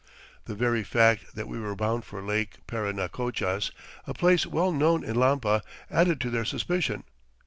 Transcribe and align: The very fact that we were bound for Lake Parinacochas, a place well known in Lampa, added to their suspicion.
The 0.45 0.55
very 0.55 0.83
fact 0.83 1.35
that 1.35 1.47
we 1.47 1.59
were 1.59 1.75
bound 1.75 2.05
for 2.05 2.23
Lake 2.23 2.65
Parinacochas, 2.65 3.69
a 4.07 4.15
place 4.15 4.47
well 4.47 4.71
known 4.71 5.03
in 5.03 5.15
Lampa, 5.15 5.61
added 5.91 6.19
to 6.21 6.31
their 6.31 6.43
suspicion. 6.43 7.03